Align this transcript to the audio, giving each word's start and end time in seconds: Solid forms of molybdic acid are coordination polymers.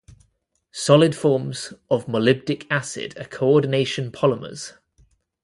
Solid 0.73 1.15
forms 1.15 1.75
of 1.87 2.07
molybdic 2.07 2.65
acid 2.71 3.15
are 3.19 3.25
coordination 3.25 4.11
polymers. 4.11 4.73